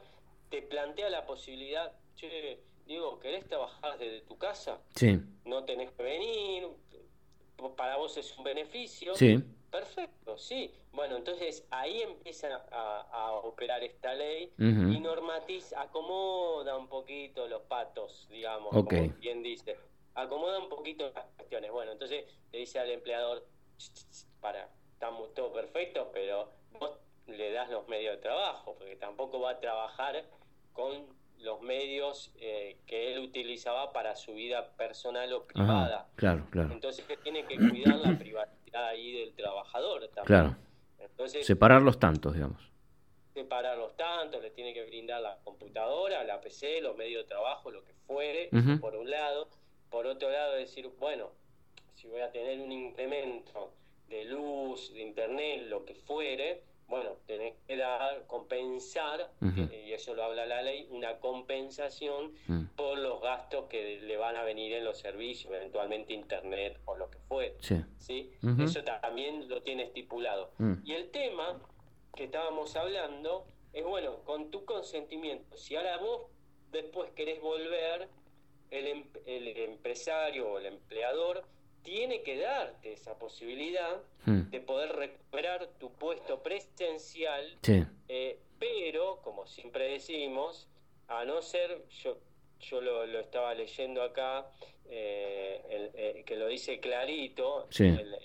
te 0.50 0.62
plantea 0.62 1.10
la 1.10 1.25
posibilidad, 1.25 1.92
che, 2.15 2.60
digo, 2.86 3.20
¿querés 3.20 3.48
trabajar 3.48 3.98
desde 3.98 4.22
tu 4.22 4.38
casa? 4.38 4.80
Sí. 4.96 5.20
No 5.46 5.65
tenés 5.65 5.92
que 5.92 6.03
venir, 6.03 6.68
para 7.75 7.98
vos 7.98 8.15
es 8.18 8.38
un 8.38 8.44
beneficio. 8.44 9.15
Sí. 9.15 9.44
Perfecto, 9.74 10.38
sí. 10.38 10.72
Bueno, 10.92 11.18
entonces 11.18 11.65
ahí 11.72 12.03
empieza 12.03 12.63
a, 12.72 13.32
operar 13.44 13.84
esta 13.84 14.13
ley 14.13 14.53
y 14.60 15.00
normatiza, 15.00 15.82
acomoda 15.82 16.77
un 16.77 16.88
poquito 16.88 17.48
los 17.48 17.63
patos, 17.63 18.27
digamos, 18.30 18.70
como 18.72 19.10
bien 19.20 19.42
dice. 19.42 19.75
Acomoda 20.15 20.60
un 20.60 20.70
poquito 20.70 21.12
las 21.13 21.25
cuestiones. 21.36 21.72
Bueno, 21.72 21.91
entonces 21.91 22.25
le 22.51 22.60
dice 22.60 22.79
al 22.79 22.91
empleador, 22.91 23.46
para, 24.39 24.70
estamos 24.93 25.34
todo 25.34 25.51
perfecto, 25.53 26.12
pero 26.13 26.51
vos 26.79 26.91
le 27.27 27.51
das 27.51 27.70
los 27.70 27.88
medios 27.88 28.15
de 28.15 28.22
trabajo, 28.22 28.75
porque 28.77 28.96
tampoco 28.96 29.39
va 29.39 29.51
a 29.51 29.60
trabajar 29.60 30.24
con 30.74 31.08
los 31.39 31.62
medios 31.62 32.32
eh, 32.38 32.77
que 32.86 33.12
él 33.12 33.20
utilizaba 33.20 33.91
para 33.91 34.15
su 34.15 34.34
vida 34.34 34.75
personal 34.77 35.32
o 35.34 35.46
privada. 35.46 36.08
claro, 36.15 36.48
claro. 36.50 36.72
Entonces 36.72 37.05
tiene 37.22 37.46
que 37.46 37.58
cuidar 37.58 37.98
la 37.98 38.17
privacidad 38.17 38.88
ahí 38.88 39.12
del 39.20 39.34
trabajador 39.34 40.08
también. 40.08 40.25
Claro. 40.25 40.55
Entonces, 41.00 41.46
separar 41.46 41.82
los 41.82 42.00
tantos, 42.00 42.34
digamos. 42.34 42.72
Separar 43.34 43.77
los 43.77 43.96
tantos, 43.98 44.41
le 44.41 44.51
tiene 44.51 44.74
que 44.74 44.86
brindar 44.86 45.22
la 45.22 45.38
computadora, 45.43 46.24
la 46.24 46.39
PC, 46.39 46.82
los 46.82 46.96
medios 46.96 47.24
de 47.24 47.27
trabajo, 47.27 47.72
lo 47.72 47.84
que 47.84 47.93
fuere, 48.05 48.50
por 48.79 48.96
un 48.96 49.10
lado. 49.10 49.50
Por 49.93 50.07
otro 50.07 50.31
lado, 50.31 50.55
decir, 50.55 50.89
bueno, 51.00 51.29
si 51.93 52.07
voy 52.07 52.21
a 52.21 52.31
tener 52.31 52.59
un 52.59 52.71
incremento 52.71 53.75
de 54.09 54.25
luz, 54.25 54.91
de 54.91 55.03
internet, 55.03 55.67
lo 55.67 55.85
que 55.85 55.93
fuere, 55.93 56.63
bueno, 56.88 57.12
tenés 57.27 57.53
que 57.67 57.77
dar, 57.77 58.25
compensar, 58.25 59.29
eh, 59.39 59.85
y 59.89 59.93
eso 59.93 60.15
lo 60.15 60.23
habla 60.23 60.47
la 60.47 60.63
ley, 60.63 60.88
una 60.89 61.19
compensación 61.19 62.33
mm. 62.47 62.63
por 62.75 62.97
los 62.97 63.21
gastos 63.21 63.65
que 63.69 64.01
le 64.01 64.17
van 64.17 64.35
a 64.35 64.43
venir 64.43 64.73
en 64.73 64.83
los 64.83 64.97
servicios, 64.97 65.53
eventualmente 65.53 66.12
internet 66.12 66.79
o 66.85 66.97
lo 66.97 67.12
que 67.12 67.19
fuere. 67.19 67.55
Sí. 67.59 68.31
Eso 68.59 68.83
también 68.83 69.47
lo 69.47 69.62
tiene 69.62 69.83
estipulado. 69.83 70.53
Mm. 70.57 70.73
Y 70.85 70.93
el 70.93 71.12
tema 71.12 71.62
que 72.15 72.23
estábamos 72.23 72.75
hablando 72.75 73.45
es, 73.73 73.85
bueno, 73.85 74.23
con 74.23 74.50
tu 74.50 74.65
consentimiento, 74.65 75.55
si 75.55 75.75
ahora 75.75 75.97
vos 75.97 76.31
después 76.71 77.12
querés 77.12 77.39
volver, 77.39 78.09
el, 78.74 78.88
em-, 78.88 79.08
el 79.25 79.48
empresario 79.58 80.51
o 80.51 80.60
el 80.60 80.65
empleador 80.65 81.44
tiene 81.84 82.24
que 82.24 82.38
darte 82.39 82.94
esa 82.94 83.18
posibilidad 83.20 84.01
hmm. 84.25 84.50
de 84.50 84.60
poder 84.62 84.96
recuperar 84.96 85.68
tu 85.80 85.92
puesto 85.94 86.42
presencial, 86.42 87.58
eh, 88.08 88.39
pero, 88.58 89.22
como 89.22 89.46
siempre 89.46 89.92
decimos, 89.92 90.68
a 91.08 91.25
no 91.25 91.42
ser, 91.42 91.86
yo, 91.89 92.18
yo 92.62 92.82
lo, 92.82 93.20
estaba 93.20 93.53
leyendo 93.53 94.01
acá, 94.01 94.50
eh, 94.89 95.92
eh, 95.94 96.24
que 96.25 96.38
lo 96.38 96.48
dice 96.48 96.80
clarito 96.80 97.68
en, 97.77 98.24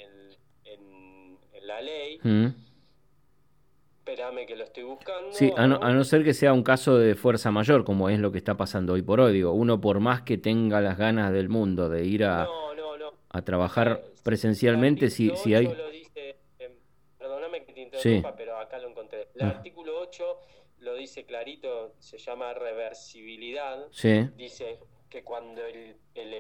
la 1.63 1.83
ley, 1.83 2.19
hmm. 2.23 2.47
Espérame 4.09 4.47
que 4.47 4.57
lo 4.57 4.65
estoy 4.65 4.85
buscando. 4.85 5.33
Sí, 5.33 5.53
a 5.57 5.67
no, 5.67 5.79
a 5.83 5.93
no, 5.93 6.05
ser 6.05 6.25
que 6.25 6.33
sea 6.33 6.53
un 6.53 6.63
caso 6.63 6.97
de 6.97 7.15
fuerza 7.15 7.51
mayor, 7.51 7.85
como 7.85 8.09
es 8.09 8.19
lo 8.19 8.33
que 8.33 8.39
está 8.39 8.57
pasando 8.57 8.95
hoy 8.95 9.03
por 9.03 9.21
hoy. 9.21 9.33
Digo, 9.33 9.53
uno 9.53 9.81
por 9.81 10.01
más 10.01 10.23
que 10.23 10.39
tenga 10.39 10.81
las 10.81 10.97
ganas 10.97 11.33
del 11.33 11.49
mundo 11.49 11.89
de 11.89 12.05
ir 12.05 12.25
a, 12.25 12.49
a 13.29 13.43
trabajar 13.43 14.03
presencialmente 14.23 15.11
si, 15.11 15.31
si 15.37 15.55
hay... 15.55 15.67
Em, 15.67 16.73
perdóname 17.19 17.65
que 17.65 17.73
te 17.73 17.81
interrumpa, 17.83 18.35
pero 18.35 18.59
acá 18.59 18.79
lo 18.79 18.89
encontré. 18.89 19.29
El 19.35 19.43
ah. 19.43 19.49
artículo 19.51 20.01
8 20.01 20.25
lo 20.81 20.95
dice 20.95 21.25
clarito, 21.25 21.95
se 21.99 22.19
llama 22.19 22.55
reversibilidad. 22.55 23.89
Sí. 23.91 24.29
Dice 24.37 24.79
que 25.11 25.23
cuando 25.23 25.65
el, 25.65 25.97
el, 26.15 26.35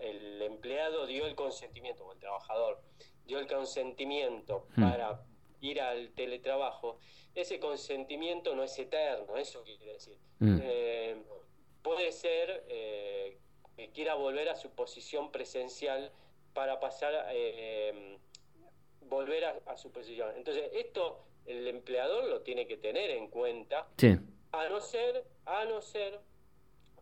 el 0.00 0.42
empleado 0.42 1.06
dio 1.06 1.26
el 1.26 1.34
consentimiento, 1.34 2.04
o 2.04 2.12
el 2.12 2.18
trabajador 2.18 2.80
dio 3.26 3.38
el 3.38 3.46
consentimiento 3.46 4.66
hmm. 4.76 4.82
para 4.82 5.20
ir 5.60 5.80
al 5.80 6.10
teletrabajo, 6.10 6.98
ese 7.34 7.60
consentimiento 7.60 8.54
no 8.54 8.64
es 8.64 8.78
eterno, 8.78 9.36
eso 9.36 9.62
quiere 9.62 9.92
decir. 9.92 10.18
Hmm. 10.38 10.58
Eh, 10.62 11.22
puede 11.82 12.12
ser 12.12 12.64
eh, 12.68 13.38
que 13.76 13.90
quiera 13.90 14.14
volver 14.14 14.48
a 14.48 14.56
su 14.56 14.70
posición 14.70 15.30
presencial 15.30 16.10
para 16.54 16.80
pasar, 16.80 17.26
eh, 17.32 18.18
volver 19.02 19.44
a, 19.44 19.76
su 19.76 19.92
posición. 19.92 20.30
Entonces, 20.36 20.70
esto 20.72 21.20
el 21.44 21.68
empleador 21.68 22.24
lo 22.24 22.40
tiene 22.40 22.66
que 22.66 22.76
tener 22.76 23.10
en 23.10 23.28
cuenta, 23.28 23.86
a 24.52 24.68
no 24.68 24.80
ser, 24.80 25.24
a 25.44 25.64
no 25.66 25.82
ser, 25.82 26.18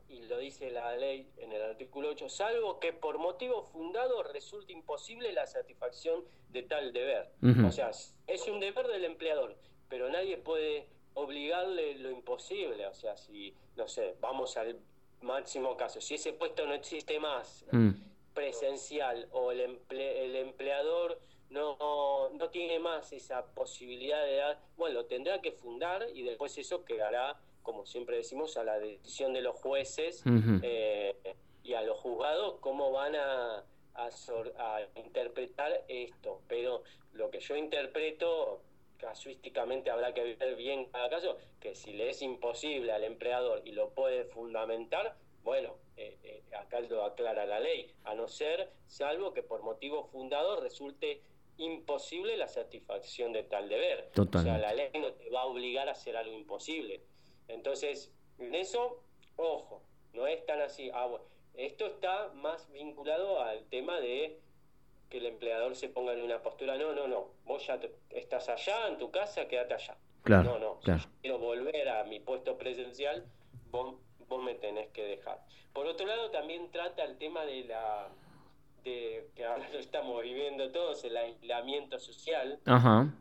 y 0.09 0.23
lo 0.23 0.39
dice 0.39 0.71
la 0.71 0.97
ley 0.97 1.31
en 1.39 1.53
el 1.53 1.63
artículo 1.63 2.11
8, 2.11 2.29
salvo 2.29 2.79
que 2.79 2.93
por 2.93 3.19
motivo 3.19 3.63
fundado 3.63 4.23
resulte 4.23 4.73
imposible 4.73 5.33
la 5.33 5.47
satisfacción 5.47 6.25
de 6.51 6.63
tal 6.65 6.93
deber. 6.93 7.31
O 7.67 7.71
sea, 7.71 7.91
es 8.27 8.47
un 8.49 8.61
deber 8.61 8.87
del 8.87 9.05
empleador, 9.05 9.57
pero 9.89 10.09
nadie 10.09 10.37
puede 10.37 10.89
obligarle 11.15 11.97
lo 11.97 12.11
imposible. 12.11 12.87
O 12.87 12.95
sea, 12.95 13.17
si, 13.17 13.55
no 13.77 13.89
sé, 13.89 14.17
vamos 14.21 14.57
al 14.57 14.79
máximo 15.23 15.77
caso, 15.77 16.01
si 16.01 16.15
ese 16.15 16.33
puesto 16.33 16.67
no 16.67 16.75
existe 16.75 17.19
más 17.19 17.65
mm. 17.73 17.91
presencial 18.35 19.29
o 19.33 19.53
el, 19.53 19.81
el 19.91 20.37
empleador 20.37 21.19
no, 21.51 22.31
no 22.31 22.51
tiene 22.51 22.79
más 22.79 23.13
esa 23.13 23.47
posibilidad 23.55 24.23
de 24.25 24.37
dar, 24.37 24.61
bueno, 24.77 25.01
lo 25.01 25.07
tendrá 25.07 25.41
que 25.41 25.53
fundar 25.53 26.07
y 26.13 26.23
después 26.23 26.57
eso 26.59 26.85
quedará, 26.85 27.41
como 27.63 27.87
siempre 27.87 28.17
decimos, 28.17 28.57
a 28.57 28.65
la 28.65 28.79
decisión 28.79 29.33
de 29.33 29.41
los 29.41 29.57
jueces 29.57 30.23
eh, 30.63 31.37
y 31.63 31.75
a 31.75 31.83
los 31.83 31.99
juzgados 32.01 32.59
cómo 32.61 32.91
van 32.91 33.15
a, 33.15 33.65
a 33.97 34.81
interpretar 34.97 35.85
esto. 35.89 36.43
Pero 36.49 36.83
lo 37.13 37.31
que 37.31 37.41
yo 37.41 37.57
interpreto 37.57 38.63
casuísticamente 38.99 39.91
habrá 39.91 40.15
que 40.15 40.35
ver 40.35 40.57
bien 40.57 40.87
cada 40.87 41.11
caso, 41.11 41.37
que 41.61 41.75
si 41.75 41.93
le 41.93 42.11
es 42.11 42.23
imposible 42.23 42.93
al 42.93 43.05
empleador 43.05 43.63
y 43.65 43.73
lo 43.73 43.91
puede 43.91 44.25
fundamentar, 44.25 45.17
bueno, 45.43 45.77
eh, 45.97 46.17
eh, 46.23 46.43
acá 46.57 46.81
lo 46.81 47.05
aclara 47.05 47.45
la 47.45 47.61
ley, 47.61 47.93
a 48.05 48.15
no 48.15 48.29
ser, 48.29 48.71
salvo 48.87 49.35
que 49.35 49.43
por 49.43 49.63
motivo 49.63 50.05
fundador 50.05 50.63
resulte 50.63 51.21
imposible 51.59 52.37
la 52.37 52.49
satisfacción 52.49 53.33
de 53.33 53.45
tal 53.45 53.69
deber. 53.69 54.11
O 54.17 54.43
sea, 54.43 54.59
la 54.59 54.73
ley 54.73 54.91
no 54.99 55.13
te 55.13 55.29
va 55.31 55.43
a 55.43 55.47
obligar 55.47 55.89
a 55.89 55.93
hacer 55.93 56.17
algo 56.17 56.33
imposible. 56.33 57.03
Entonces, 57.47 58.13
en 58.39 58.55
eso, 58.55 59.03
ojo, 59.37 59.83
no 60.15 60.27
es 60.27 60.45
tan 60.47 60.61
así. 60.63 60.91
Ah, 60.93 61.09
esto 61.57 61.87
está 61.87 62.31
más 62.35 62.71
vinculado 62.73 63.41
al 63.41 63.65
tema 63.67 64.01
de 64.01 64.41
que 65.09 65.19
el 65.19 65.27
empleador 65.27 65.77
se 65.77 65.89
ponga 65.89 66.13
en 66.13 66.23
una 66.23 66.43
postura, 66.43 66.77
no, 66.77 66.93
no, 66.93 67.07
no, 67.07 67.31
vos 67.45 67.67
ya 67.67 67.79
estás 68.11 68.49
allá 68.49 68.89
en 68.89 68.99
tu 68.99 69.11
casa, 69.11 69.47
quédate 69.47 69.75
allá. 69.75 69.97
Claro, 70.23 70.55
no, 70.55 70.59
no, 70.59 70.81
claro. 70.81 71.03
quiero 71.21 71.39
volver 71.39 71.89
a 71.89 72.05
mi 72.05 72.19
puesto 72.19 72.57
presencial, 72.57 73.27
vos, 73.71 73.97
me 74.43 74.55
tenés 74.55 74.89
que 74.89 75.05
dejar. 75.05 75.39
Por 75.73 75.87
otro 75.87 76.07
lado, 76.07 76.31
también 76.31 76.71
trata 76.71 77.05
el 77.05 77.19
tema 77.19 77.45
de 77.45 77.65
la 77.65 78.09
de 78.83 79.29
que 79.35 79.45
ahora 79.45 79.69
lo 79.73 79.79
estamos 79.79 80.23
viviendo 80.23 80.71
todos, 80.73 81.05
el 81.05 81.17
aislamiento 81.17 81.99
social. 81.99 82.59
Ajá. 82.65 83.13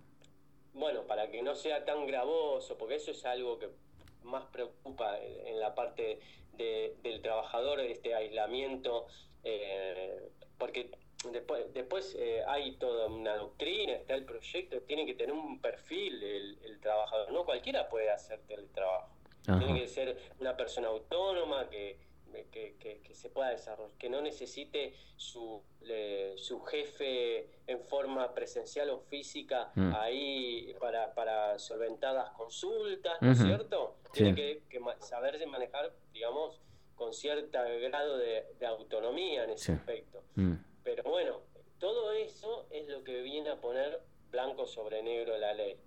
Bueno, 0.74 1.04
para 1.04 1.30
que 1.30 1.44
no 1.44 1.56
sea 1.56 1.86
tan 1.86 2.08
gravoso, 2.08 2.78
porque 2.78 2.96
eso 2.96 3.12
es 3.12 3.24
algo 3.26 3.60
que 3.60 3.70
más 4.24 4.46
preocupa 4.46 5.20
en 5.20 5.60
la 5.60 5.76
parte 5.76 6.20
del 6.58 7.22
trabajador, 7.22 7.80
este 7.80 8.14
aislamiento, 8.14 9.08
eh, 9.44 10.30
porque 10.58 10.92
después, 11.32 11.74
después 11.74 12.16
eh, 12.20 12.44
hay 12.48 12.76
toda 12.78 13.08
una 13.08 13.36
doctrina, 13.38 13.94
está 13.94 14.16
el 14.16 14.26
proyecto, 14.26 14.82
tiene 14.82 15.06
que 15.06 15.14
tener 15.14 15.34
un 15.34 15.60
perfil 15.60 16.22
el, 16.24 16.80
trabajador, 16.82 17.32
no 17.32 17.46
cualquiera 17.46 17.88
puede 17.88 18.10
hacer 18.10 18.42
teletrabajo. 18.42 19.10
Tiene 19.46 19.80
que 19.80 19.88
ser 19.88 20.18
una 20.40 20.56
persona 20.56 20.88
autónoma 20.88 21.70
que, 21.70 21.98
que, 22.52 23.02
se 23.14 23.30
pueda 23.30 23.50
desarrollar, 23.50 23.98
que 23.98 24.10
no 24.10 24.22
necesite 24.22 24.94
su, 25.16 25.62
su 26.38 26.62
jefe 26.62 27.50
en 27.68 27.80
forma 27.82 28.34
presencial 28.34 28.90
o 28.90 29.00
física 29.00 29.72
mm. 29.76 29.94
ahí 29.96 30.76
para, 30.80 31.14
para 31.14 31.60
solventar 31.60 32.14
las 32.16 32.32
consultas, 32.32 33.22
¿no 33.22 33.32
es 33.32 33.40
cierto? 33.40 33.98
Tiene 34.12 34.36
que, 34.36 34.62
saberse 35.00 35.46
manejar, 35.46 35.94
digamos, 36.12 36.60
con 36.96 37.14
cierto 37.14 37.60
grado 37.82 38.18
de, 38.18 38.46
autonomía 38.66 39.44
en 39.44 39.52
ese 39.52 39.74
aspecto. 39.74 40.24
Mm. 40.36 40.54
Pero 40.84 41.04
bueno, 41.04 41.42
todo 41.80 42.12
eso 42.14 42.68
es 42.70 42.88
lo 42.88 43.04
que 43.04 43.22
viene 43.22 43.50
a 43.50 43.60
poner 43.60 44.02
blanco 44.32 44.66
sobre 44.66 45.04
negro 45.04 45.38
la 45.38 45.54
ley. 45.54 45.78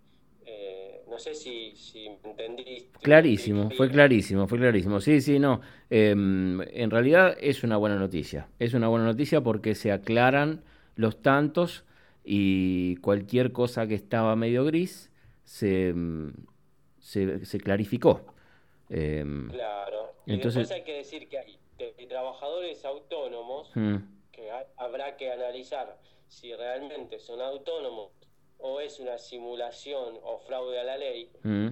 No 1.16 1.20
sé 1.20 1.34
si, 1.34 1.72
entendiste. 2.24 2.98
Clarísimo, 3.00 3.70
fue 3.70 3.88
clarísimo, 3.88 4.46
fue 4.46 4.58
clarísimo. 4.58 5.00
Sí, 5.00 5.22
sí, 5.22 5.38
no. 5.38 5.62
Em, 5.88 6.60
en 6.60 6.90
realidad 6.90 7.34
es 7.40 7.64
una 7.64 7.78
buena 7.78 7.96
noticia. 7.96 8.50
Es 8.58 8.74
una 8.74 8.88
buena 8.88 9.06
noticia 9.06 9.40
porque 9.40 9.74
se 9.74 9.92
aclaran 9.92 10.62
los 10.94 11.22
tantos 11.22 11.84
y 12.22 12.96
cualquier 12.96 13.52
cosa 13.52 13.86
que 13.86 13.94
estaba 13.94 14.36
medio 14.36 14.66
gris 14.66 15.10
se, 15.44 15.88
em, 15.88 16.34
se, 17.00 17.46
se 17.46 17.60
clarificó. 17.60 18.26
Em, 18.90 19.48
claro. 19.48 20.12
Entonces, 20.26 20.68
después 20.68 20.80
hay 20.80 20.84
que 20.84 20.98
decir 20.98 21.30
que 21.30 21.38
hay 21.38 22.06
trabajadores 22.06 22.84
autónomos 22.84 23.70
mm. 23.74 23.96
que 24.32 24.50
habrá 24.76 25.16
que 25.16 25.32
analizar 25.32 25.96
si 26.28 26.54
realmente 26.54 27.18
son 27.18 27.40
autónomos 27.40 28.10
o 28.58 28.80
es 28.80 28.98
una 29.00 29.18
simulación 29.18 30.18
o 30.22 30.38
fraude 30.38 30.78
a 30.80 30.84
la 30.84 30.96
ley. 30.96 31.30
Mm. 31.42 31.68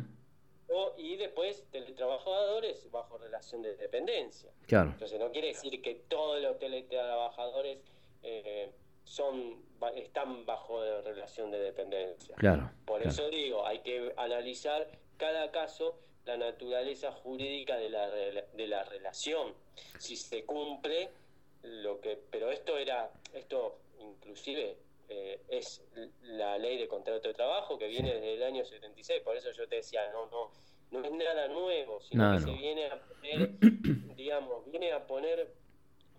O, 0.69 0.95
y 0.97 1.17
después 1.17 1.65
teletrabajadores 1.71 2.91
bajo 2.91 3.19
relación 3.19 3.63
de 3.63 3.77
dependencia. 3.77 4.51
Claro. 4.67 4.91
Entonces 4.91 5.21
no 5.21 5.31
quiere 5.31 5.49
decir 5.49 5.81
que 5.83 5.95
todos 6.09 6.41
los 6.41 6.59
teletrabajadores 6.59 7.79
eh, 8.23 8.73
son 9.05 9.63
están 9.97 10.47
bajo 10.47 10.83
relación 11.03 11.51
de 11.51 11.59
dependencia. 11.59 12.35
Claro. 12.37 12.71
Por 12.87 13.03
eso 13.03 13.29
digo, 13.29 13.67
hay 13.67 13.81
que 13.81 14.15
analizar 14.17 14.89
cada 15.19 15.51
caso 15.51 15.99
la 16.25 16.39
naturaleza 16.39 17.13
jurídica 17.13 17.77
de 17.77 17.91
la, 17.91 18.09
de 18.09 18.67
la 18.67 18.83
relación, 18.85 19.53
si 19.99 20.17
se 20.17 20.45
cumple 20.45 21.11
lo 21.63 22.01
que, 22.01 22.19
pero 22.31 22.51
esto 22.51 22.79
era, 22.79 23.11
esto 23.33 23.79
inclusive 23.99 24.77
eh, 25.09 25.41
es 25.49 25.83
la 26.23 26.59
ley 26.59 26.79
de 26.79 26.89
contrato 26.89 27.29
de 27.29 27.35
trabajo 27.35 27.79
que 27.79 27.87
viene 27.89 28.15
desde 28.15 28.35
el 28.35 28.43
año 28.43 28.65
76, 28.65 29.23
por 29.23 29.37
eso 29.37 29.51
yo 29.53 29.69
te 29.69 29.77
decía, 29.77 30.11
no, 30.13 30.27
no, 30.27 30.51
no 30.91 31.05
es 31.05 31.13
nada 31.13 31.49
nuevo, 31.49 32.01
sino 32.01 32.35
que 32.35 32.41
se 32.41 32.53
viene 32.53 32.87
a 32.87 33.01
poner, 33.01 33.51
digamos, 34.17 34.65
viene 34.71 34.93
a 34.93 35.07
poner 35.07 35.53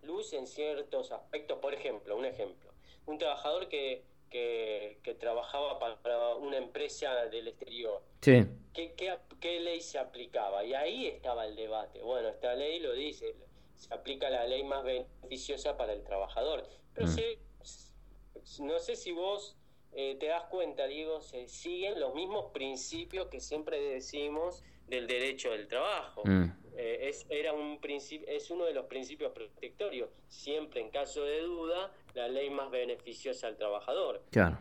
luz 0.04 0.34
en 0.34 0.48
ciertos 0.48 1.12
aspectos, 1.12 1.60
por 1.60 1.74
ejemplo, 1.74 2.16
un 2.16 2.26
ejemplo, 2.26 2.72
un 3.06 3.18
trabajador 3.18 3.68
que 3.70 4.04
que, 4.30 5.18
trabajaba 5.20 5.80
para 5.80 6.36
una 6.36 6.58
empresa 6.58 7.26
del 7.28 7.48
exterior. 7.48 8.02
Sí. 8.22 8.46
¿Qué, 8.74 9.60
ley 9.60 9.82
se 9.82 10.00
aplicaba? 10.00 10.64
Y 10.66 10.74
ahí 10.74 11.08
estaba 11.08 11.46
el 11.46 11.56
debate. 11.56 12.02
Bueno, 12.02 12.30
esta 12.30 12.54
ley 12.56 12.80
lo 12.80 12.94
dice, 12.94 13.36
se 13.76 13.94
aplica 13.94 14.30
la 14.30 14.46
ley 14.46 14.64
más 14.64 14.84
beneficiosa 14.84 15.78
para 15.78 15.94
el 15.94 16.04
trabajador. 16.04 16.68
Pero 16.94 17.08
mm. 17.08 17.16
No 18.60 18.80
sé 18.80 18.96
si 18.96 19.12
vos 19.12 19.58
eh, 19.92 20.18
te 20.20 20.28
das 20.28 20.44
cuenta, 20.46 20.88
Diego, 20.88 21.22
se 21.22 21.48
siguen 21.48 22.00
los 22.00 22.14
mismos 22.14 22.52
principios 22.52 23.28
que 23.28 23.40
siempre 23.40 23.80
decimos 23.80 24.64
del 24.88 25.08
derecho 25.08 25.52
del 25.52 25.68
trabajo. 25.68 26.24
Mm. 26.26 26.52
Eh, 26.78 27.08
es, 27.10 27.26
era 27.30 27.54
un 27.54 27.80
principio, 27.80 28.28
es 28.28 28.52
uno 28.52 28.66
de 28.66 28.74
los 28.74 28.86
principios 28.88 29.32
protectorios. 29.32 30.10
Siempre 30.28 30.82
en 30.82 30.90
caso 30.90 31.24
de 31.24 31.42
duda, 31.42 31.92
la 32.14 32.28
ley 32.28 32.50
más 32.50 32.70
beneficiosa 32.70 33.48
al 33.48 33.56
trabajador. 33.56 34.24
Claro. 34.32 34.60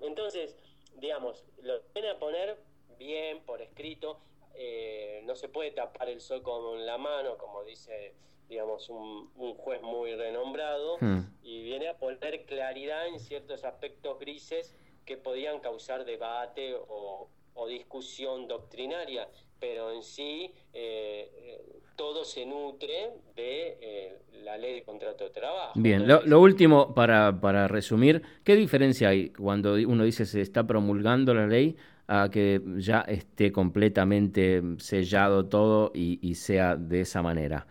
Entonces, 0.00 0.56
digamos, 0.96 1.44
lo 1.62 1.80
viene 1.94 2.10
a 2.10 2.18
poner 2.18 2.58
bien 2.98 3.40
por 3.44 3.62
escrito. 3.62 4.20
Eh, 4.54 5.22
no 5.24 5.34
se 5.36 5.48
puede 5.48 5.70
tapar 5.70 6.10
el 6.10 6.20
sol 6.20 6.42
con 6.42 6.84
la 6.84 6.98
mano, 6.98 7.38
como 7.38 7.64
dice, 7.64 8.14
digamos, 8.50 8.90
un, 8.90 9.30
juez 9.54 9.80
muy 9.80 10.14
renombrado, 10.14 10.98
hmm. 11.00 11.20
y 11.42 11.62
viene 11.62 11.88
a 11.88 11.96
poner 11.96 12.44
claridad 12.44 13.06
en 13.06 13.18
ciertos 13.18 13.64
aspectos 13.64 14.18
grises 14.18 14.76
que 15.06 15.16
podían 15.16 15.60
causar 15.60 16.04
debate 16.04 16.74
o, 16.74 17.30
o 17.54 17.66
discusión 17.66 18.46
doctrinaria 18.46 19.26
pero 19.60 19.92
en 19.92 20.02
sí 20.02 20.52
eh, 20.72 21.30
eh, 21.32 21.60
todo 21.94 22.24
se 22.24 22.46
nutre 22.46 23.10
de 23.36 23.78
eh, 23.80 24.18
la 24.42 24.56
ley 24.56 24.74
de 24.74 24.82
contrato 24.82 25.24
de 25.24 25.30
trabajo. 25.30 25.78
Bien, 25.78 26.08
lo, 26.08 26.40
último, 26.40 26.94
para, 26.94 27.38
para 27.40 27.68
resumir, 27.68 28.22
¿qué 28.42 28.56
diferencia 28.56 29.10
hay 29.10 29.28
cuando 29.30 29.74
uno 29.74 30.04
dice 30.04 30.24
se 30.24 30.40
está 30.40 30.66
promulgando 30.66 31.34
la 31.34 31.46
ley 31.46 31.76
a 32.08 32.30
que 32.30 32.60
ya 32.78 33.02
esté 33.02 33.52
completamente 33.52 34.62
sellado 34.78 35.46
todo 35.46 35.92
y, 35.94 36.34
sea 36.34 36.74
de 36.74 37.02
esa 37.02 37.22
manera? 37.22 37.66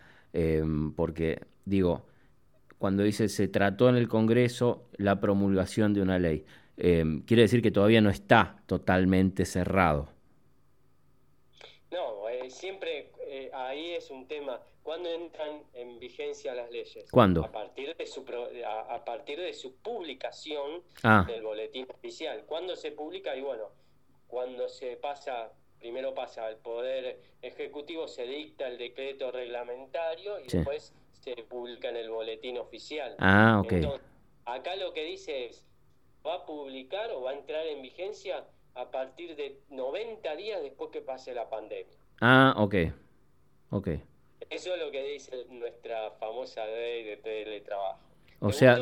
Porque, 0.95 1.41
digo, 1.65 2.05
cuando 2.77 3.03
dice 3.03 3.29
se 3.29 3.47
trató 3.47 3.89
en 3.89 3.95
el 3.95 4.07
Congreso 4.07 4.85
la 4.97 5.19
promulgación 5.19 5.93
de 5.93 6.01
una 6.01 6.19
ley, 6.19 6.45
quiere 6.75 7.43
decir 7.43 7.61
que 7.61 7.71
todavía 7.71 8.01
no 8.01 8.09
está 8.09 8.61
totalmente 8.67 9.45
cerrado 9.45 10.09
siempre 12.49 13.11
eh, 13.21 13.51
ahí 13.53 13.91
es 13.91 14.09
un 14.09 14.27
tema. 14.27 14.61
¿Cuándo 14.83 15.09
entran 15.09 15.63
en 15.73 15.99
vigencia 15.99 16.53
las 16.55 16.71
leyes? 16.71 17.09
¿Cuándo? 17.11 17.43
A 17.45 17.51
partir 17.51 17.95
de 17.95 18.07
su, 18.07 18.25
a, 18.65 19.05
partir 19.05 19.39
de 19.39 19.53
su 19.53 19.75
publicación 19.75 20.81
ah. 21.03 21.25
del 21.27 21.43
boletín 21.43 21.85
oficial. 21.93 22.43
¿Cuándo 22.45 22.75
se 22.75 22.91
publica? 22.91 23.35
Y 23.35 23.41
bueno, 23.41 23.69
cuando 24.27 24.67
se 24.67 24.97
pasa, 24.97 25.51
primero 25.79 26.13
pasa 26.13 26.45
al 26.45 26.57
Poder 26.57 27.19
Ejecutivo, 27.41 28.07
se 28.07 28.23
dicta 28.23 28.67
el 28.67 28.77
decreto 28.77 29.31
reglamentario 29.31 30.39
y 30.39 30.47
después 30.47 30.93
se 31.11 31.35
publica 31.43 31.89
en 31.89 31.97
el 31.97 32.09
boletín 32.09 32.57
oficial. 32.57 33.15
Ah, 33.19 33.61
ok. 33.63 33.73
acá 34.45 34.75
lo 34.75 34.93
que 34.93 35.03
dice 35.03 35.45
es, 35.45 35.65
¿va 36.25 36.35
a 36.35 36.45
publicar 36.45 37.11
o 37.11 37.21
va 37.21 37.31
a 37.31 37.33
entrar 37.33 37.65
en 37.67 37.81
vigencia 37.81 38.45
a 38.75 38.91
partir 38.91 39.35
de 39.35 39.59
90 39.69 40.35
días 40.35 40.61
después 40.61 40.91
que 40.91 41.01
pase 41.01 41.33
la 41.33 41.49
pandemia? 41.49 41.97
Ah, 42.21 42.53
ok. 42.57 42.75
Ok. 43.71 43.87
Eso 44.49 44.73
es 44.73 44.81
lo 44.81 44.91
que 44.91 45.03
dice 45.03 45.45
nuestra 45.49 46.11
famosa 46.11 46.65
ley 46.65 47.03
de 47.03 47.17
teletrabajo. 47.17 48.08
O 48.39 48.51
sea, 48.51 48.77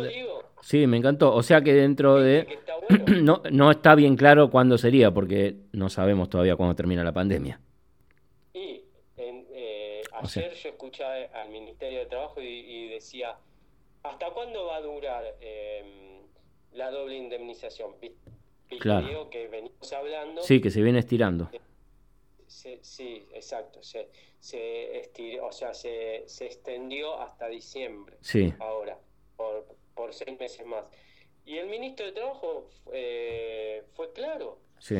sí, 0.61 0.87
me 0.87 0.97
encantó. 0.97 1.33
O 1.33 1.43
sea 1.43 1.61
que 1.61 1.73
dentro 1.73 2.19
de... 2.19 2.59
no, 3.21 3.41
no 3.51 3.71
está 3.71 3.95
bien 3.95 4.15
claro 4.15 4.49
cuándo 4.49 4.77
sería, 4.77 5.11
porque 5.11 5.55
no 5.71 5.89
sabemos 5.89 6.29
todavía 6.29 6.55
cuándo 6.55 6.75
termina 6.75 7.03
la 7.03 7.11
pandemia. 7.11 7.59
Y 8.53 8.83
eh, 9.17 10.01
ayer 10.13 10.53
yo 10.53 10.69
escuché 10.69 11.03
al 11.03 11.49
Ministerio 11.49 11.99
de 11.99 12.05
Trabajo 12.05 12.41
y, 12.41 12.87
decía, 12.89 13.35
¿hasta 14.03 14.29
cuándo 14.31 14.65
va 14.67 14.77
a 14.77 14.81
durar 14.81 15.23
em, 15.41 16.21
la 16.73 16.91
doble 16.91 17.17
indemnización? 17.17 17.91
Claro. 18.79 19.29
que 19.29 19.47
venimos 19.47 19.93
hablando. 19.93 20.41
Sí, 20.41 20.61
que 20.61 20.69
se 20.69 20.81
viene 20.81 20.99
estirando 20.99 21.49
sí, 22.81 23.27
exacto. 23.33 23.83
Se, 23.83 24.09
se 24.39 25.39
o 25.41 25.51
sea, 25.51 25.73
se, 25.73 26.23
se, 26.27 26.45
extendió 26.45 27.19
hasta 27.19 27.47
diciembre. 27.47 28.17
Sí. 28.21 28.53
Ahora, 28.59 28.97
por, 29.37 29.65
por 29.95 30.13
seis 30.13 30.37
meses 30.39 30.65
más. 30.65 30.85
Y 31.45 31.57
el 31.57 31.67
ministro 31.67 32.05
de 32.05 32.11
Trabajo 32.11 32.67
eh, 32.91 33.83
fue 33.93 34.11
claro. 34.11 34.59
Sí. 34.79 34.97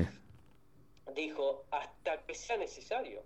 Dijo, 1.14 1.66
hasta 1.72 2.26
que 2.26 2.34
sea 2.34 2.56
necesario. 2.56 3.24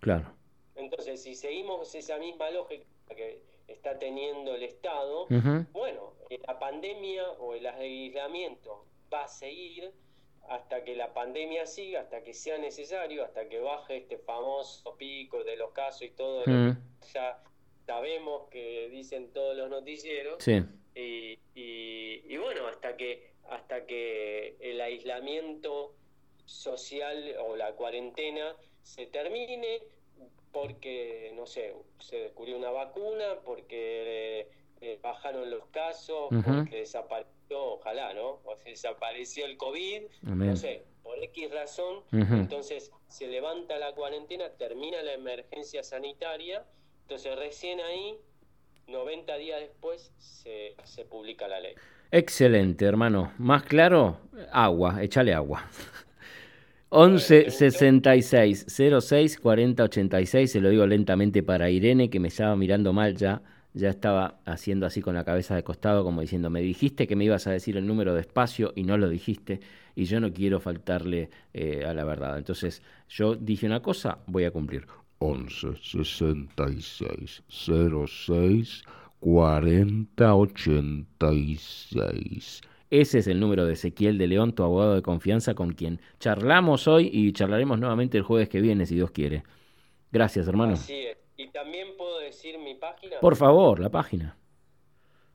Claro. 0.00 0.34
Entonces, 0.74 1.22
si 1.22 1.34
seguimos 1.36 1.94
esa 1.94 2.18
misma 2.18 2.50
lógica 2.50 2.84
que 3.08 3.40
está 3.68 3.98
teniendo 3.98 4.54
el 4.54 4.64
Estado, 4.64 5.26
bueno, 5.72 6.14
la 6.46 6.58
pandemia 6.58 7.30
o 7.32 7.54
el 7.54 7.66
aislamiento 7.66 8.84
va 9.12 9.24
a 9.24 9.28
seguir 9.28 9.92
hasta 10.48 10.84
que 10.84 10.94
la 10.94 11.12
pandemia 11.12 11.66
siga, 11.66 12.00
hasta 12.00 12.22
que 12.22 12.32
sea 12.32 12.58
necesario, 12.58 13.24
hasta 13.24 13.48
que 13.48 13.60
baje 13.60 13.96
este 13.96 14.18
famoso 14.18 14.96
pico 14.96 15.42
de 15.44 15.56
los 15.56 15.72
casos 15.72 16.02
y 16.02 16.10
todo, 16.10 16.42
mm. 16.46 16.72
ya 17.12 17.42
sabemos 17.86 18.48
que 18.50 18.88
dicen 18.90 19.32
todos 19.32 19.56
los 19.56 19.70
noticieros. 19.70 20.46
Y, 20.94 21.38
y, 21.54 22.36
bueno, 22.38 22.66
hasta 22.66 22.96
que, 22.96 23.30
hasta 23.48 23.86
que 23.86 24.56
el 24.60 24.80
aislamiento 24.80 25.94
social 26.44 27.36
o 27.46 27.56
la 27.56 27.72
cuarentena 27.72 28.56
se 28.82 29.06
termine, 29.06 29.82
porque, 30.52 31.32
no 31.34 31.46
sé, 31.46 31.74
se 31.98 32.16
descubrió 32.16 32.56
una 32.56 32.70
vacuna, 32.70 33.40
porque 33.44 34.48
eh, 34.80 34.98
bajaron 35.02 35.50
los 35.50 35.66
casos, 35.66 36.28
porque 36.30 36.76
desapareció 36.78 37.34
ojalá, 37.50 38.14
¿no? 38.14 38.40
O 38.44 38.56
sea, 38.56 38.70
desapareció 38.70 39.44
el 39.44 39.56
COVID, 39.56 40.02
no 40.22 40.56
sé, 40.56 40.84
por 41.02 41.22
X 41.22 41.50
razón, 41.52 42.02
entonces 42.10 42.90
se 43.08 43.28
levanta 43.28 43.78
la 43.78 43.94
cuarentena, 43.94 44.50
termina 44.50 45.02
la 45.02 45.12
emergencia 45.12 45.82
sanitaria, 45.82 46.64
entonces 47.06 47.38
recién 47.38 47.78
ahí, 47.80 48.16
90 48.88 49.36
días 49.36 49.60
después, 49.60 50.12
se, 50.18 50.74
se 50.82 51.04
publica 51.04 51.46
la 51.46 51.60
ley. 51.60 51.74
Excelente, 52.10 52.84
hermano. 52.84 53.32
Más 53.38 53.62
claro, 53.62 54.18
agua, 54.50 55.02
échale 55.02 55.32
agua. 55.32 55.70
11 56.88 57.50
66 57.50 58.66
06 59.00 59.38
40 59.38 59.82
86, 59.84 60.50
se 60.50 60.60
lo 60.60 60.68
digo 60.68 60.84
lentamente 60.86 61.42
para 61.42 61.70
Irene, 61.70 62.10
que 62.10 62.18
me 62.18 62.28
estaba 62.28 62.56
mirando 62.56 62.92
mal 62.92 63.16
ya 63.16 63.42
ya 63.76 63.90
estaba 63.90 64.40
haciendo 64.46 64.86
así 64.86 65.02
con 65.02 65.14
la 65.14 65.24
cabeza 65.24 65.54
de 65.54 65.62
costado, 65.62 66.02
como 66.02 66.22
diciendo, 66.22 66.48
me 66.48 66.62
dijiste 66.62 67.06
que 67.06 67.14
me 67.14 67.24
ibas 67.24 67.46
a 67.46 67.50
decir 67.50 67.76
el 67.76 67.86
número 67.86 68.14
de 68.14 68.22
espacio 68.22 68.72
y 68.74 68.84
no 68.84 68.96
lo 68.96 69.10
dijiste, 69.10 69.60
y 69.94 70.04
yo 70.06 70.18
no 70.18 70.32
quiero 70.32 70.60
faltarle 70.60 71.28
eh, 71.52 71.84
a 71.86 71.92
la 71.92 72.04
verdad. 72.04 72.38
Entonces, 72.38 72.82
yo 73.06 73.34
dije 73.34 73.66
una 73.66 73.82
cosa, 73.82 74.18
voy 74.26 74.44
a 74.44 74.50
cumplir. 74.50 74.86
11 75.18 75.76
66 75.82 77.42
06 77.48 78.84
40 79.20 80.34
86. 80.34 82.60
Ese 82.90 83.18
es 83.18 83.26
el 83.26 83.40
número 83.40 83.64
de 83.66 83.72
Ezequiel 83.72 84.18
de 84.18 84.28
León, 84.28 84.54
tu 84.54 84.62
abogado 84.62 84.94
de 84.94 85.02
confianza, 85.02 85.54
con 85.54 85.72
quien 85.72 86.00
charlamos 86.20 86.86
hoy 86.86 87.10
y 87.12 87.32
charlaremos 87.32 87.80
nuevamente 87.80 88.18
el 88.18 88.22
jueves 88.22 88.48
que 88.48 88.60
viene, 88.60 88.86
si 88.86 88.94
Dios 88.94 89.10
quiere. 89.10 89.42
Gracias, 90.12 90.46
hermano. 90.46 90.74
Así 90.74 90.94
es. 90.94 91.18
Y 91.36 91.48
también 91.48 91.96
puedo 91.96 92.20
decir 92.20 92.56
mi 92.58 92.76
página. 92.76 93.18
Por 93.20 93.34
favor, 93.36 93.80
la 93.80 93.90
página. 93.90 94.36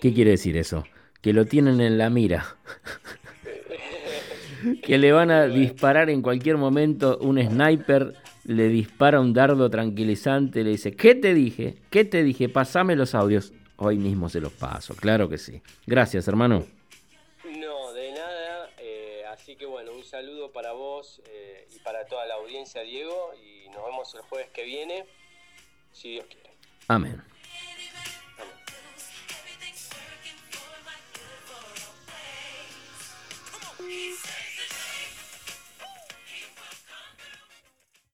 ¿Qué 0.00 0.14
quiere 0.14 0.30
decir 0.30 0.56
eso? 0.56 0.84
Que 1.26 1.32
lo 1.32 1.44
tienen 1.44 1.80
en 1.80 1.98
la 1.98 2.08
mira. 2.08 2.54
que 4.84 4.96
le 4.96 5.10
van 5.10 5.32
a 5.32 5.48
disparar 5.48 6.08
en 6.08 6.22
cualquier 6.22 6.56
momento 6.56 7.18
un 7.18 7.42
sniper 7.42 8.14
le 8.44 8.68
dispara 8.68 9.18
un 9.18 9.32
dardo 9.32 9.68
tranquilizante, 9.68 10.62
le 10.62 10.70
dice, 10.70 10.94
¿qué 10.94 11.16
te 11.16 11.34
dije? 11.34 11.78
¿Qué 11.90 12.04
te 12.04 12.22
dije? 12.22 12.48
Pasame 12.48 12.94
los 12.94 13.16
audios. 13.16 13.52
Hoy 13.74 13.98
mismo 13.98 14.28
se 14.28 14.40
los 14.40 14.52
paso, 14.52 14.94
claro 14.94 15.28
que 15.28 15.36
sí. 15.36 15.60
Gracias, 15.84 16.28
hermano. 16.28 16.64
No, 17.58 17.92
de 17.92 18.12
nada. 18.12 18.70
Eh, 18.78 19.24
así 19.28 19.56
que 19.56 19.66
bueno, 19.66 19.94
un 19.94 20.04
saludo 20.04 20.52
para 20.52 20.74
vos 20.74 21.20
eh, 21.26 21.66
y 21.74 21.80
para 21.80 22.06
toda 22.06 22.24
la 22.26 22.34
audiencia, 22.34 22.82
Diego. 22.82 23.32
Y 23.34 23.68
nos 23.70 23.84
vemos 23.84 24.14
el 24.14 24.20
jueves 24.20 24.50
que 24.50 24.64
viene, 24.64 25.06
si 25.90 26.12
Dios 26.12 26.26
quiere. 26.26 26.50
Amén. 26.86 27.20
Amén. 33.86 34.35